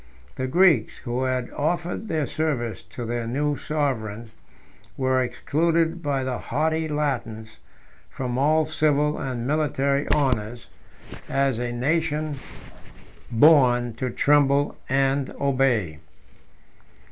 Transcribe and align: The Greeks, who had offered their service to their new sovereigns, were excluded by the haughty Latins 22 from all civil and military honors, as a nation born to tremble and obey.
The 0.35 0.47
Greeks, 0.47 0.97
who 1.03 1.25
had 1.25 1.51
offered 1.51 2.07
their 2.07 2.25
service 2.25 2.81
to 2.89 3.05
their 3.05 3.27
new 3.27 3.55
sovereigns, 3.55 4.31
were 4.97 5.21
excluded 5.21 6.01
by 6.01 6.23
the 6.23 6.39
haughty 6.39 6.87
Latins 6.87 7.57
22 8.09 8.09
from 8.09 8.37
all 8.39 8.65
civil 8.65 9.19
and 9.19 9.45
military 9.45 10.07
honors, 10.07 10.65
as 11.29 11.59
a 11.59 11.71
nation 11.71 12.37
born 13.29 13.93
to 13.93 14.09
tremble 14.09 14.75
and 14.89 15.35
obey. 15.39 15.99